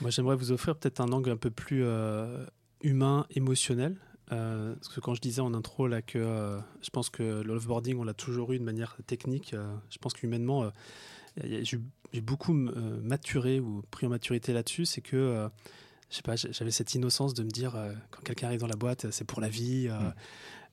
Moi, 0.02 0.10
j'aimerais 0.10 0.36
vous 0.36 0.52
offrir 0.52 0.76
peut-être 0.76 1.00
un 1.02 1.12
angle 1.12 1.32
un 1.32 1.38
peu 1.38 1.50
plus 1.50 1.84
euh, 1.84 2.46
humain, 2.82 3.26
émotionnel. 3.32 3.96
Euh, 4.32 4.74
parce 4.76 4.90
que 4.90 5.00
quand 5.00 5.14
je 5.14 5.22
disais 5.22 5.42
en 5.42 5.54
intro 5.54 5.88
là 5.88 6.02
que 6.02 6.18
euh, 6.18 6.60
je 6.82 6.90
pense 6.90 7.12
que 7.12 7.22
le 7.22 7.54
loveboarding 7.54 7.98
on 7.98 8.04
l'a 8.04 8.16
toujours 8.16 8.54
eu 8.54 8.60
de 8.60 8.64
manière 8.64 8.98
technique, 9.06 9.54
euh, 9.54 9.76
je 9.92 10.00
pense 10.00 10.14
qu'humainement 10.14 10.72
j'ai 11.44 12.22
beaucoup 12.22 12.54
maturé 12.54 13.60
ou 13.60 13.84
pris 13.92 14.08
en 14.08 14.10
maturité 14.10 14.54
là-dessus, 14.54 14.86
c'est 14.86 15.02
que 15.02 15.50
je 16.10 16.16
sais 16.16 16.22
pas, 16.22 16.36
j'avais 16.36 16.72
cette 16.72 16.96
innocence 16.96 17.34
de 17.34 17.44
me 17.44 17.50
dire 17.50 17.76
quand 18.10 18.22
quelqu'un 18.24 18.48
arrive 18.48 18.62
dans 18.62 18.68
la 18.68 18.78
boîte, 18.78 19.12
c'est 19.12 19.26
pour 19.26 19.42
la 19.42 19.50
vie. 19.50 19.90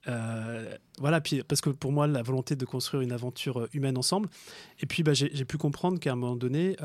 voilà, 0.07 1.21
puis 1.21 1.43
parce 1.43 1.61
que 1.61 1.71
pour 1.71 1.91
moi, 1.91 2.07
la 2.07 2.23
volonté 2.23 2.55
de 2.55 2.65
construire 2.65 3.03
une 3.03 3.11
aventure 3.11 3.67
humaine 3.73 3.99
ensemble. 3.99 4.29
Et 4.79 4.87
puis, 4.87 5.03
bah, 5.03 5.15
j'ai 5.15 5.45
pu 5.45 5.59
comprendre 5.59 5.99
qu'à 5.99 6.13
un 6.13 6.17
moment 6.17 6.37
donné, 6.37 6.77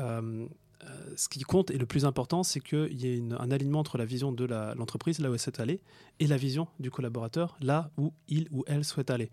ce 1.16 1.28
qui 1.28 1.40
compte 1.40 1.70
et 1.70 1.78
le 1.78 1.86
plus 1.86 2.04
important, 2.04 2.42
c'est 2.42 2.60
qu'il 2.60 3.00
y 3.00 3.06
ait 3.06 3.22
un 3.38 3.50
alignement 3.50 3.80
entre 3.80 3.98
la 3.98 4.04
vision 4.04 4.32
de 4.32 4.44
l'entreprise, 4.44 5.18
là 5.18 5.30
où 5.30 5.34
elle 5.34 5.38
souhaite 5.38 5.60
aller, 5.60 5.80
et 6.20 6.26
la 6.26 6.36
vision 6.36 6.68
du 6.80 6.90
collaborateur, 6.90 7.56
là 7.60 7.90
où 7.96 8.12
il 8.28 8.48
ou 8.50 8.64
elle 8.66 8.84
souhaite 8.84 9.10
aller. 9.10 9.30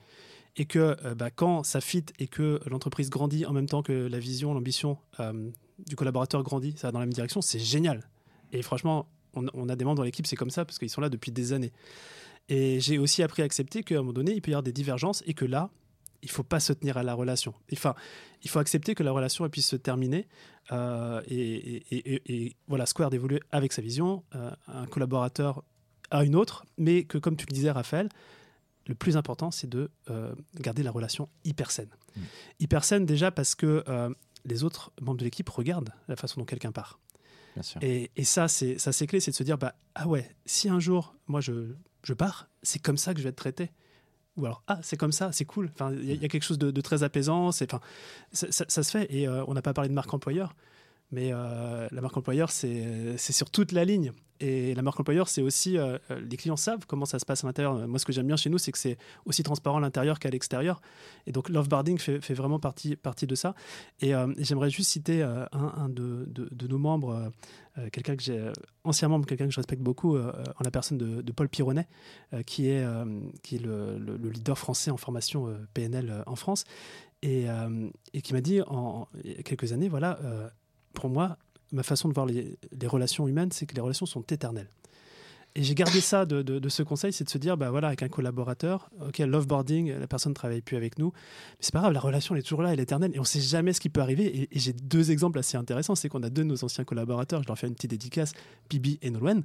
Et 0.58 0.66
que 0.66 0.96
euh, 1.04 1.16
bah, 1.16 1.32
quand 1.32 1.64
ça 1.64 1.82
fit 1.82 2.06
et 2.18 2.28
que 2.28 2.62
l'entreprise 2.68 3.10
grandit 3.10 3.46
en 3.46 3.52
même 3.52 3.68
temps 3.68 3.84
que 3.84 3.92
la 3.92 4.20
vision, 4.20 4.54
l'ambition 4.54 4.98
euh, 5.20 5.50
du 5.86 5.96
collaborateur 5.96 6.44
grandit, 6.44 6.74
ça 6.78 6.88
va 6.88 6.92
dans 6.94 7.00
la 7.00 7.06
même 7.06 7.14
direction, 7.14 7.42
c'est 7.42 7.60
génial. 7.60 8.10
Et 8.54 8.62
franchement, 8.62 9.10
on, 9.34 9.48
on 9.54 9.68
a 9.68 9.76
des 9.76 9.84
membres 9.84 9.98
dans 9.98 10.04
l'équipe, 10.04 10.26
c'est 10.26 10.38
comme 10.38 10.50
ça, 10.50 10.64
parce 10.64 10.80
qu'ils 10.80 10.90
sont 10.90 11.02
là 11.02 11.10
depuis 11.10 11.32
des 11.32 11.52
années. 11.52 11.74
Et 12.48 12.80
j'ai 12.80 12.98
aussi 12.98 13.24
appris 13.24 13.42
à 13.42 13.46
accepter 13.46 13.84
qu'à 13.84 13.96
un 13.96 13.98
moment 14.00 14.14
donné, 14.14 14.34
il 14.34 14.42
peut 14.42 14.52
y 14.52 14.54
avoir 14.54 14.64
des 14.64 14.72
divergences 14.72 15.24
et 15.26 15.34
que 15.34 15.46
là, 15.46 15.72
il 16.26 16.32
faut 16.32 16.44
pas 16.44 16.60
se 16.60 16.74
tenir 16.74 16.98
à 16.98 17.04
la 17.04 17.14
relation. 17.14 17.54
Enfin, 17.72 17.96
il 18.44 18.50
faut 18.50 18.60
accepter 18.60 18.96
que 18.96 19.04
la 19.04 19.12
relation 19.14 19.48
puisse 19.50 19.68
se 19.70 19.76
terminer 19.78 20.28
euh, 20.72 21.22
et, 21.28 21.38
et- 21.96 22.14
et- 22.16 22.46
et 22.48 22.56
voilà, 22.68 22.86
Square 22.86 23.10
d'évoluer 23.12 23.40
avec 23.52 23.72
sa 23.72 23.82
vision, 23.82 24.24
euh, 24.36 24.52
un 24.68 24.86
collaborateur 24.88 25.64
a 26.12 26.24
une 26.26 26.36
autre, 26.36 26.66
mais 26.78 27.04
que 27.06 27.18
comme 27.18 27.38
tu 27.38 27.46
le 27.48 27.54
disais, 27.54 27.72
Raphaël, 27.72 28.10
le 28.88 28.96
plus 28.96 29.16
important, 29.18 29.50
c'est 29.52 29.70
de 29.70 29.90
euh, 30.10 30.34
garder 30.60 30.84
la 30.84 30.92
relation 30.92 31.30
hyper 31.44 31.72
saine. 31.72 31.90
Mm. 32.16 32.22
Hyper 32.60 32.84
saine 32.84 33.06
déjà 33.06 33.32
parce 33.32 33.56
que 33.56 33.84
les 34.46 34.64
autres 34.64 34.92
membres 35.02 35.18
de 35.20 35.24
l'équipe 35.24 35.50
regardent 35.50 35.94
la 36.08 36.16
façon 36.16 36.40
dont 36.42 36.46
quelqu'un 36.46 36.72
part. 36.72 37.00
Bien 37.56 37.64
sûr. 37.64 37.82
Et, 37.84 38.12
et 38.16 38.24
ça, 38.26 38.48
c'est 38.48 38.78
ça, 38.80 38.92
c'est 38.92 39.08
clé, 39.08 39.20
c'est 39.20 39.32
de 39.32 39.36
se 39.36 39.44
dire, 39.44 39.58
bah 39.58 39.76
ah 39.96 40.08
ouais, 40.08 40.36
si 40.46 40.68
un 40.70 40.80
jour, 40.80 41.16
moi 41.28 41.42
je, 41.42 41.74
je 42.04 42.14
pars, 42.14 42.48
c'est 42.64 42.80
comme 42.82 42.98
ça 42.98 43.14
que 43.14 43.20
je 43.20 43.24
vais 43.24 43.30
être 43.30 43.36
traité. 43.38 43.72
Ou 44.38 44.46
alors, 44.46 44.64
ah, 44.68 44.80
c'est 44.82 44.98
comme 44.98 45.12
ça, 45.12 45.32
c'est 45.32 45.46
cool. 45.46 45.70
Enfin, 45.74 45.94
il 45.94 46.22
y, 46.22 46.26
a- 46.26 46.28
quelque 46.28 46.44
chose 46.44 46.58
de, 46.58 46.82
très 46.82 47.04
apaisant. 47.04 47.52
C'est, 47.52 47.72
ça, 48.34 48.84
se 48.84 48.92
fait. 48.92 49.08
Et 49.14 49.28
euh, 49.28 49.44
on 49.48 49.54
n'a 49.54 49.62
pas 49.62 49.74
parlé 49.74 49.90
de 49.90 49.94
marque 49.94 50.14
employeur. 50.14 50.56
Mais 51.12 51.32
la 51.32 52.02
marque 52.02 52.18
employeur, 52.18 52.52
c'est 52.52 53.18
sur 53.18 53.50
toute 53.50 53.72
la 53.72 53.86
ligne. 53.86 54.12
Et 54.40 54.76
la 54.76 54.82
marque 54.82 55.00
employeur, 55.00 55.30
c'est 55.30 55.42
aussi, 55.42 55.78
euh, 55.78 55.98
euh, 56.12 56.20
les 56.20 56.36
clients 56.36 56.58
savent 56.58 56.86
comment 56.86 57.06
ça 57.06 57.20
se 57.20 57.26
passe 57.26 57.44
à 57.44 57.48
l'intérieur. 57.48 57.88
Moi, 57.88 58.00
ce 58.00 58.06
que 58.06 58.12
j'aime 58.12 58.28
bien 58.28 58.36
chez 58.36 58.50
nous, 58.50 58.58
c'est 58.58 58.72
que 58.72 58.78
c'est 58.78 58.98
aussi 59.26 59.44
transparent 59.44 59.78
à 59.78 59.82
l'intérieur 59.82 60.20
qu'à 60.20 60.30
l'extérieur. 60.30 60.82
Et 61.26 61.32
donc, 61.32 61.48
l'offboarding 61.48 61.98
fait, 61.98 62.20
fait 62.20 62.34
vraiment 62.34 62.60
partie, 62.60 62.98
de 62.98 63.36
ça. 63.36 63.56
Et, 64.02 64.14
euh, 64.14 64.34
j'aimerais 64.38 64.70
juste 64.70 64.92
citer 64.92 65.24
un, 65.24 65.90
de, 65.90 66.28
nos 66.68 66.78
membres, 66.78 67.32
quelqu'un 67.92 68.16
que 68.16 68.24
j'ai, 68.24 68.52
ancien 68.84 69.08
membre, 69.08 69.26
quelqu'un 69.26 69.46
que 69.46 69.52
je 69.52 69.60
respecte 69.60 69.82
beaucoup, 69.82 70.18
en 70.18 70.64
la 70.64 70.72
personne 70.72 70.98
de, 70.98 71.32
Paul 71.32 71.48
Pironnet, 71.48 71.88
qui 72.46 72.68
est, 72.68 72.86
qui 73.42 73.56
est 73.56 73.60
le, 73.60 73.98
le, 73.98 74.30
leader 74.30 74.58
français 74.58 74.92
en 74.92 74.98
formation 74.98 75.56
PNL 75.74 76.24
en 76.26 76.36
France. 76.36 76.66
Et, 77.22 77.46
et 78.14 78.22
qui 78.22 78.34
m'a 78.34 78.42
dit, 78.42 78.62
en, 78.68 79.08
a 79.24 79.44
quelques 79.44 79.72
années, 79.72 79.90
voilà, 79.90 80.20
pour 80.94 81.10
moi, 81.10 81.38
ma 81.76 81.84
façon 81.84 82.08
de 82.10 82.14
voir 82.14 82.26
les, 82.26 82.58
relations 82.88 83.28
humaines, 83.28 83.52
c'est 83.52 83.66
que 83.66 83.76
les 83.76 83.82
relations 83.82 84.06
sont 84.06 84.22
éternelles. 84.22 84.70
Et 85.58 85.64
j'ai 85.64 85.74
gardé 85.74 86.02
ça 86.02 86.26
de, 86.26 86.70
ce 86.70 86.84
conseil, 86.84 87.14
c'est 87.14 87.24
de 87.24 87.30
se 87.30 87.38
dire, 87.38 87.56
bah 87.56 87.70
voilà, 87.72 87.88
avec 87.88 88.04
un 88.04 88.10
collaborateur, 88.10 88.90
ok, 89.08 89.20
loveboarding, 89.20 89.98
la 89.98 90.06
personne 90.06 90.32
ne 90.32 90.36
travaille 90.36 90.60
plus 90.60 90.76
avec 90.76 91.00
nous, 91.00 91.14
mais 91.14 91.58
c'est 91.62 91.72
pas 91.72 91.80
grave, 91.80 91.94
la 91.94 92.02
relation 92.02 92.36
elle 92.36 92.40
est 92.40 92.44
toujours 92.44 92.62
là, 92.62 92.74
elle 92.74 92.80
est 92.82 92.84
éternelle, 92.84 93.12
et 93.16 93.20
on 93.20 93.24
sait 93.24 93.40
jamais 93.40 93.72
ce 93.72 93.80
qui 93.80 93.88
peut 93.88 94.02
arriver. 94.02 94.50
Et, 94.52 94.60
j'ai 94.60 94.74
deux 94.74 95.12
exemples 95.12 95.40
assez 95.40 95.56
intéressants, 95.56 95.96
c'est 95.96 96.10
qu'on 96.10 96.24
a 96.24 96.30
deux 96.30 96.44
de 96.44 96.50
nos 96.50 96.66
anciens 96.66 96.84
collaborateurs, 96.84 97.42
je 97.42 97.48
leur 97.48 97.58
fais 97.58 97.68
une 97.68 97.74
petite 97.74 97.92
dédicace, 97.92 98.34
Pibi 98.68 99.00
et 99.02 99.10
Nolwenn, 99.10 99.44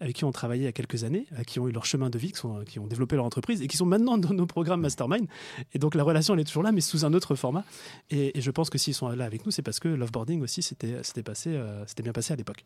avec 0.00 0.16
qui 0.16 0.24
on 0.24 0.32
travaillé 0.32 0.62
il 0.62 0.64
y 0.64 0.68
a 0.68 0.72
quelques 0.72 1.04
années, 1.04 1.26
qui 1.46 1.60
ont 1.60 1.68
eu 1.68 1.72
leur 1.72 1.86
chemin 1.86 2.10
de 2.10 2.18
vie, 2.18 2.32
qui, 2.66 2.78
ont 2.80 2.86
développé 2.88 3.14
leur 3.14 3.24
entreprise 3.24 3.62
et 3.62 3.68
qui 3.68 3.76
sont 3.76 3.86
maintenant 3.86 4.18
dans 4.18 4.34
nos 4.34 4.46
programmes 4.46 4.80
Mastermind. 4.80 5.28
Et 5.74 5.78
donc 5.78 5.94
la 5.94 6.02
relation 6.02 6.34
elle 6.34 6.40
est 6.40 6.44
toujours 6.44 6.64
là, 6.64 6.72
mais 6.72 6.80
sous 6.80 7.04
un 7.04 7.14
autre 7.14 7.36
format. 7.36 7.64
Et, 8.10 8.32
je 8.34 8.50
pense 8.50 8.68
que 8.68 8.78
s'ils 8.78 8.94
sont 8.94 9.08
là 9.10 9.24
avec 9.24 9.46
nous, 9.46 9.52
c'est 9.52 9.62
parce 9.62 9.78
que 9.78 9.86
loveboarding 9.86 10.42
aussi, 10.42 10.60
c'était 10.62 10.94
euh, 10.94 11.84
bien 12.02 12.12
passé 12.12 12.32
à 12.32 12.36
l'époque. 12.36 12.64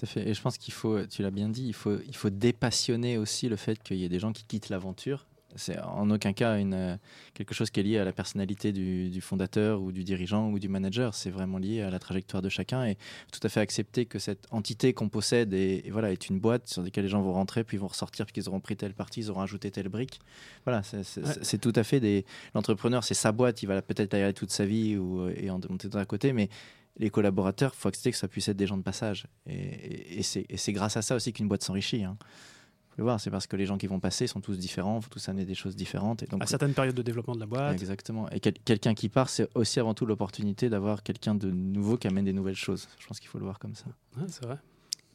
Tout 0.00 0.06
à 0.06 0.08
fait. 0.08 0.28
Et 0.28 0.32
je 0.32 0.40
pense 0.40 0.56
qu'il 0.56 0.72
faut, 0.72 1.04
tu 1.04 1.22
l'as 1.22 1.30
bien 1.30 1.50
dit, 1.50 1.66
il 1.66 1.74
faut, 1.74 1.98
il 2.06 2.16
faut 2.16 2.30
dépassionner 2.30 3.18
aussi 3.18 3.50
le 3.50 3.56
fait 3.56 3.82
qu'il 3.82 3.98
y 3.98 4.04
ait 4.04 4.08
des 4.08 4.18
gens 4.18 4.32
qui 4.32 4.44
quittent 4.44 4.70
l'aventure. 4.70 5.26
C'est 5.56 5.78
en 5.80 6.08
aucun 6.10 6.32
cas 6.32 6.58
une, 6.58 6.72
euh, 6.72 6.96
quelque 7.34 7.54
chose 7.54 7.70
qui 7.70 7.80
est 7.80 7.82
lié 7.82 7.98
à 7.98 8.04
la 8.04 8.12
personnalité 8.12 8.72
du, 8.72 9.20
fondateur 9.20 9.82
ou 9.82 9.92
du 9.92 10.04
dirigeant 10.04 10.48
ou 10.48 10.58
du 10.58 10.68
manager. 10.68 11.14
C'est 11.14 11.28
vraiment 11.28 11.58
lié 11.58 11.82
à 11.82 11.90
la 11.90 11.98
trajectoire 11.98 12.40
de 12.40 12.48
chacun 12.48 12.84
et 12.86 12.96
tout 13.30 13.40
à 13.42 13.50
fait 13.50 13.60
accepter 13.60 14.06
que 14.06 14.18
cette 14.18 14.46
entité 14.52 14.94
qu'on 14.94 15.10
possède 15.10 15.52
est, 15.52 15.90
voilà, 15.90 16.12
est 16.12 16.28
une 16.30 16.38
boîte 16.38 16.68
sur 16.68 16.82
laquelle 16.82 17.04
les 17.04 17.10
gens 17.10 17.20
vont 17.20 17.32
rentrer, 17.34 17.64
puis 17.64 17.76
vont 17.76 17.88
ressortir, 17.88 18.24
puis 18.24 18.32
qu'ils 18.32 18.48
auront 18.48 18.60
pris 18.60 18.76
telle 18.76 18.94
partie, 18.94 19.20
ils 19.20 19.30
auront 19.30 19.42
ajouté 19.42 19.70
telle 19.70 19.88
brique. 19.88 20.20
Voilà, 20.64 20.82
c'est 20.82 21.60
tout 21.60 21.72
à 21.74 21.82
fait 21.82 22.00
des. 22.00 22.24
L'entrepreneur, 22.54 23.04
c'est 23.04 23.14
sa 23.14 23.32
boîte, 23.32 23.62
il 23.62 23.66
va 23.66 23.82
peut-être 23.82 24.14
aller 24.14 24.32
toute 24.32 24.52
sa 24.52 24.64
vie 24.64 24.96
ou, 24.96 25.28
et 25.28 25.50
en 25.50 25.60
monter 25.68 25.88
d'un 25.88 26.06
côté, 26.06 26.32
mais 26.32 26.48
les 27.00 27.10
collaborateurs, 27.10 27.72
il 27.74 27.80
faut 27.80 27.88
accepter 27.88 28.10
que 28.10 28.16
ça 28.16 28.28
puisse 28.28 28.48
être 28.48 28.56
des 28.56 28.66
gens 28.66 28.76
de 28.76 28.82
passage. 28.82 29.26
Et, 29.46 30.22
c'est 30.22 30.72
grâce 30.72 30.96
à 30.96 31.02
ça 31.02 31.16
aussi 31.16 31.32
qu'une 31.32 31.48
boîte 31.48 31.64
s'enrichit. 31.64 32.04
Hein. 32.04 32.16
le 32.98 33.04
voir, 33.04 33.18
c'est 33.18 33.30
parce 33.30 33.46
que 33.46 33.56
les 33.56 33.64
gens 33.64 33.78
qui 33.78 33.86
vont 33.86 34.00
passer 34.00 34.26
sont 34.26 34.40
tous 34.40 34.58
différents, 34.58 34.98
vont 34.98 35.08
tous 35.08 35.26
amener 35.28 35.46
des 35.46 35.54
choses 35.54 35.74
différentes. 35.76 36.22
Et 36.22 36.26
donc, 36.26 36.42
à 36.42 36.46
certaines 36.46 36.74
périodes 36.74 36.94
de 36.94 37.02
développement 37.02 37.34
de 37.34 37.40
la 37.40 37.46
boîte. 37.46 37.72
Exactement. 37.72 38.28
Et 38.30 38.40
quelqu'un 38.40 38.94
qui 38.94 39.08
part, 39.08 39.30
c'est 39.30 39.48
aussi 39.54 39.80
avant 39.80 39.94
tout 39.94 40.04
l'opportunité 40.04 40.68
d'avoir 40.68 41.02
quelqu'un 41.02 41.34
de 41.34 41.50
nouveau 41.50 41.96
qui 41.96 42.06
amène 42.06 42.26
des 42.26 42.34
nouvelles 42.34 42.54
choses. 42.54 42.86
Je 42.98 43.06
pense 43.06 43.18
qu'il 43.18 43.30
faut 43.30 43.38
le 43.38 43.44
voir 43.44 43.58
comme 43.58 43.74
ça. 43.74 43.86
c'est 44.28 44.44
vrai. 44.44 44.58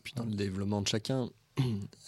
Puis 0.03 0.13
dans 0.15 0.25
le 0.25 0.33
développement 0.33 0.81
de 0.81 0.87
chacun, 0.87 1.29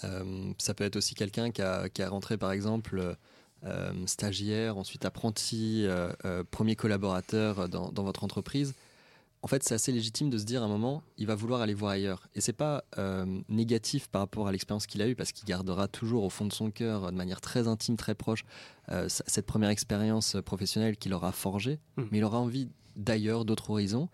euh, 0.03 0.53
ça 0.57 0.73
peut 0.73 0.83
être 0.83 0.95
aussi 0.95 1.13
quelqu'un 1.13 1.51
qui 1.51 1.61
a, 1.61 1.87
qui 1.89 2.01
a, 2.01 2.09
rentré, 2.09 2.37
par 2.37 2.51
exemple, 2.51 3.15
euh, 3.63 3.91
stagiaire, 4.07 4.77
ensuite 4.77 5.05
apprenti, 5.05 5.85
euh, 5.85 6.43
premier 6.49 6.75
collaborateur 6.75 7.69
dans, 7.69 7.91
dans 7.91 8.03
votre 8.03 8.23
entreprise 8.23 8.73
en 9.47 9.49
fait, 9.49 9.63
c'est 9.63 9.75
assez 9.75 9.93
légitime 9.93 10.29
de 10.29 10.37
se 10.37 10.43
dire 10.43 10.61
à 10.61 10.65
un 10.65 10.67
moment, 10.67 11.03
il 11.17 11.25
va 11.25 11.33
vouloir 11.33 11.61
aller 11.61 11.73
voir 11.73 11.91
ailleurs. 11.91 12.27
Et 12.35 12.41
c'est 12.41 12.51
pas 12.51 12.83
euh, 12.97 13.25
négatif 13.47 14.09
par 14.09 14.19
rapport 14.19 14.45
à 14.49 14.51
l'expérience 14.51 14.87
qu'il 14.87 15.01
a 15.01 15.07
eue, 15.07 15.15
parce 15.15 15.31
qu'il 15.31 15.45
gardera 15.45 15.87
toujours 15.87 16.25
au 16.25 16.29
fond 16.29 16.45
de 16.45 16.51
son 16.51 16.69
cœur, 16.69 17.13
de 17.13 17.15
manière 17.15 17.39
très 17.39 17.69
intime, 17.69 17.95
très 17.95 18.13
proche, 18.13 18.43
euh, 18.89 19.07
cette 19.07 19.45
première 19.45 19.69
expérience 19.69 20.35
professionnelle 20.43 20.97
qu'il 20.97 21.13
aura 21.13 21.31
forgée. 21.31 21.79
Hmm. 21.95 22.07
Mais 22.11 22.17
il 22.17 22.25
aura 22.25 22.39
envie 22.39 22.67
d'ailleurs, 22.97 23.45
d'autres 23.45 23.69
horizons, 23.69 24.09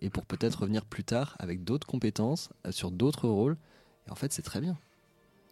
et 0.00 0.10
pour 0.10 0.24
peut-être 0.24 0.60
revenir 0.60 0.84
plus 0.84 1.02
tard 1.02 1.34
avec 1.40 1.64
d'autres 1.64 1.88
compétences, 1.88 2.48
euh, 2.64 2.70
sur 2.70 2.92
d'autres 2.92 3.26
rôles. 3.26 3.56
Et 4.06 4.12
en 4.12 4.14
fait, 4.14 4.32
c'est 4.32 4.42
très 4.42 4.60
bien. 4.60 4.78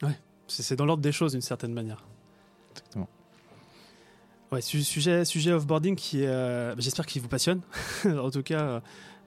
Ouais, 0.02 0.16
c'est 0.46 0.76
dans 0.76 0.86
l'ordre 0.86 1.02
des 1.02 1.10
choses 1.10 1.32
d'une 1.32 1.40
certaine 1.40 1.72
manière. 1.72 2.04
Exactement. 2.70 3.08
Ouais, 4.52 4.60
sujet, 4.60 5.24
sujet 5.24 5.52
offboarding 5.52 5.96
qui 5.96 6.24
euh, 6.24 6.74
j'espère 6.78 7.04
qu'il 7.06 7.20
vous 7.20 7.28
passionne. 7.28 7.62
en 8.04 8.30
tout 8.30 8.44
cas, 8.44 8.80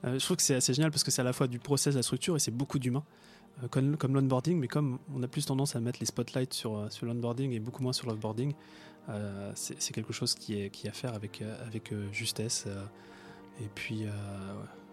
euh, 0.04 0.08
euh, 0.08 0.18
je 0.18 0.24
trouve 0.24 0.36
que 0.36 0.42
c'est 0.42 0.54
assez 0.54 0.74
génial 0.74 0.90
parce 0.90 1.04
que 1.04 1.10
c'est 1.10 1.20
à 1.20 1.24
la 1.24 1.32
fois 1.32 1.46
du 1.46 1.58
process, 1.58 1.94
la 1.94 2.02
structure 2.02 2.36
et 2.36 2.38
c'est 2.38 2.50
beaucoup 2.50 2.78
d'humains. 2.78 3.04
comme, 3.70 3.96
comme 3.96 4.14
l'onboarding, 4.14 4.58
mais 4.58 4.68
comme 4.68 4.98
on 5.14 5.22
a 5.22 5.28
plus 5.28 5.44
tendance 5.44 5.76
à 5.76 5.80
mettre 5.80 6.00
les 6.00 6.06
spotlights 6.06 6.54
sur, 6.54 6.90
sur 6.90 7.06
l'onboarding 7.06 7.52
et 7.52 7.60
beaucoup 7.60 7.82
moins 7.82 7.92
sur 7.92 8.06
l'offboarding, 8.08 8.54
c'est 9.54 9.92
quelque 9.92 10.12
chose 10.12 10.34
qui 10.34 10.60
est, 10.60 10.70
qui 10.70 10.88
à 10.88 10.92
faire 10.92 11.14
avec, 11.14 11.42
avec 11.66 11.92
justesse. 12.12 12.66
et 13.60 13.68
puis, 13.74 14.06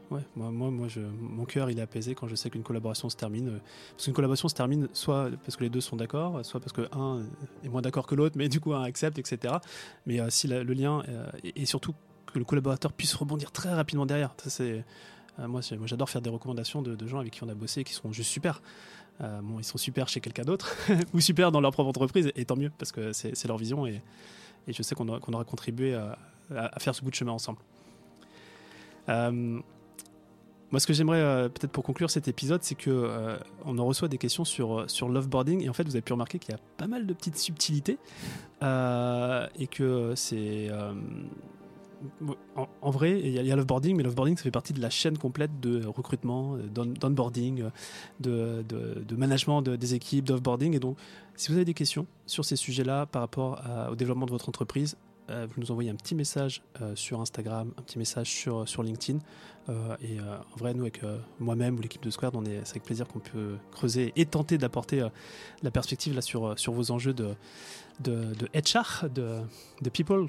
Ouais, 0.09 0.21
moi, 0.35 0.51
moi, 0.51 0.71
moi 0.71 0.87
je, 0.87 1.01
mon 1.01 1.43
cœur 1.43 1.69
il 1.69 1.79
est 1.79 1.81
apaisé 1.81 2.15
quand 2.15 2.27
je 2.27 2.35
sais 2.35 2.49
qu'une 2.49 2.63
collaboration 2.63 3.09
se 3.09 3.17
termine. 3.17 3.49
Euh, 3.49 3.59
parce 3.91 4.05
qu'une 4.05 4.13
collaboration 4.13 4.47
se 4.47 4.55
termine 4.55 4.87
soit 4.93 5.29
parce 5.43 5.57
que 5.57 5.63
les 5.63 5.69
deux 5.69 5.81
sont 5.81 5.97
d'accord, 5.97 6.45
soit 6.45 6.61
parce 6.61 6.71
que 6.71 6.87
un 6.93 7.23
est 7.63 7.69
moins 7.69 7.81
d'accord 7.81 8.07
que 8.07 8.15
l'autre, 8.15 8.37
mais 8.37 8.47
du 8.47 8.61
coup 8.61 8.73
un 8.73 8.83
accepte, 8.83 9.19
etc. 9.19 9.55
Mais 10.05 10.21
euh, 10.21 10.29
si 10.29 10.47
le 10.47 10.63
lien 10.63 11.03
euh, 11.09 11.29
et, 11.43 11.65
surtout 11.65 11.93
que 12.31 12.39
le 12.39 12.45
collaborateur 12.45 12.93
puisse 12.93 13.13
rebondir 13.13 13.51
très 13.51 13.73
rapidement 13.73 14.05
derrière. 14.05 14.33
Ça, 14.37 14.49
c'est, 14.49 14.83
moi, 15.39 15.61
moi 15.77 15.87
j'adore 15.87 16.09
faire 16.09 16.21
des 16.21 16.29
recommandations 16.29 16.81
de, 16.81 17.07
gens 17.07 17.19
avec 17.19 17.33
qui 17.33 17.43
on 17.43 17.49
a 17.49 17.55
bossé 17.55 17.81
et 17.81 17.83
qui 17.83 17.93
sont 17.93 18.11
juste 18.11 18.31
super. 18.31 18.61
bon, 19.19 19.59
ils 19.59 19.63
sont 19.63 19.77
super 19.77 20.07
chez 20.07 20.19
quelqu'un 20.19 20.43
d'autre 20.43 20.75
ou 21.13 21.19
super 21.19 21.51
dans 21.51 21.61
leur 21.61 21.71
propre 21.71 21.89
entreprise, 21.89 22.31
et 22.35 22.45
tant 22.45 22.55
mieux 22.55 22.71
parce 22.77 22.91
que 22.91 23.13
c'est, 23.13 23.45
leur 23.45 23.57
vision 23.57 23.85
et, 23.85 24.01
je 24.67 24.81
sais 24.83 24.95
qu'on 24.95 25.07
aura, 25.07 25.43
contribué 25.45 25.95
à, 25.95 26.79
faire 26.79 26.95
ce 26.95 27.01
bout 27.01 27.11
de 27.11 27.15
chemin 27.15 27.31
ensemble. 27.31 27.59
Moi, 30.71 30.81
ce 30.81 30.87
que 30.87 30.91
j'aimerais 30.91 31.21
euh, 31.21 31.47
peut-être 31.47 31.71
pour 31.71 31.83
conclure 31.83 32.09
cet 32.09 32.27
épisode, 32.27 32.61
c'est 32.61 32.75
que 32.75 32.89
euh, 32.89 33.37
on 33.63 33.77
en 33.77 33.85
reçoit 33.85 34.09
des 34.09 34.17
questions 34.17 34.43
sur 34.43 34.79
euh, 34.79 34.87
sur 34.87 35.07
l'offboarding 35.07 35.63
et 35.63 35.69
en 35.69 35.73
fait, 35.73 35.83
vous 35.83 35.95
avez 35.95 36.01
pu 36.01 36.11
remarquer 36.11 36.39
qu'il 36.39 36.51
y 36.51 36.55
a 36.55 36.59
pas 36.75 36.87
mal 36.87 37.05
de 37.05 37.13
petites 37.13 37.37
subtilités 37.37 37.97
et 38.61 39.67
que 39.67 40.13
c'est 40.15 40.69
en, 42.81 42.91
vrai, 42.91 43.19
il 43.19 43.31
y 43.31 43.51
a, 43.51 43.55
l'offboarding, 43.55 43.95
mais 43.95 44.03
l'offboarding, 44.03 44.37
ça 44.37 44.43
fait 44.43 44.51
partie 44.51 44.73
de 44.73 44.81
la 44.81 44.89
chaîne 44.89 45.17
complète 45.17 45.59
de 45.59 45.85
recrutement, 45.85 46.57
d'onboarding, 46.57 47.63
de, 48.19 48.63
de, 48.67 49.03
de, 49.07 49.15
management 49.15 49.61
des 49.61 49.93
équipes, 49.93 50.25
d'offboarding. 50.25 50.75
Et 50.75 50.79
donc, 50.79 50.97
si 51.35 51.49
vous 51.49 51.55
avez 51.55 51.65
des 51.65 51.73
questions 51.73 52.05
sur 52.25 52.45
ces 52.45 52.55
sujets-là 52.55 53.05
par 53.05 53.21
rapport 53.21 53.61
au 53.91 53.95
développement 53.95 54.25
de 54.25 54.31
votre 54.31 54.49
entreprise, 54.49 54.95
euh, 55.29 55.45
vous 55.49 55.61
nous 55.61 55.71
envoyez 55.71 55.89
un 55.89 55.95
petit 55.95 56.15
message 56.15 56.61
euh, 56.81 56.95
sur 56.95 57.19
Instagram, 57.19 57.73
un 57.77 57.81
petit 57.81 57.97
message 57.97 58.29
sur, 58.29 58.83
LinkedIn. 58.83 59.19
Euh, 59.67 59.95
et 60.01 60.19
en 60.21 60.57
vrai, 60.57 60.73
nous, 60.73 60.83
avec 60.83 61.01
moi-même 61.39 61.77
ou 61.77 61.81
l'équipe 61.81 62.01
de 62.01 62.09
Square, 62.09 62.31
c'est 62.63 62.71
avec 62.71 62.83
plaisir 62.83 63.07
qu'on 63.07 63.19
peut 63.19 63.57
creuser 63.71 64.13
et 64.15 64.25
tenter 64.25 64.57
d'apporter 64.57 65.05
la 65.63 65.71
perspective 65.71 66.15
là, 66.15 66.21
sur, 66.21 66.55
vos 66.67 66.91
enjeux 66.91 67.13
de, 67.13 67.35
de, 67.99 68.47
HR, 68.53 69.09
de 69.09 69.89
people 69.91 70.27